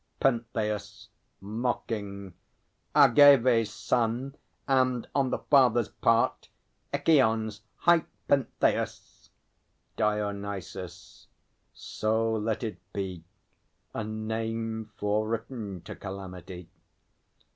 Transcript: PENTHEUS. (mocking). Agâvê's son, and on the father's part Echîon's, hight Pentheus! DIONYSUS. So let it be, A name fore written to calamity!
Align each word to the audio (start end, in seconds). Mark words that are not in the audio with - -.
PENTHEUS. 0.19 1.09
(mocking). 1.41 2.33
Agâvê's 2.95 3.69
son, 3.69 4.33
and 4.67 5.07
on 5.13 5.29
the 5.29 5.37
father's 5.37 5.89
part 5.89 6.49
Echîon's, 6.91 7.61
hight 7.75 8.07
Pentheus! 8.27 9.29
DIONYSUS. 9.97 11.27
So 11.75 12.31
let 12.33 12.63
it 12.63 12.79
be, 12.91 13.23
A 13.93 14.03
name 14.03 14.89
fore 14.97 15.27
written 15.29 15.81
to 15.81 15.95
calamity! 15.95 16.67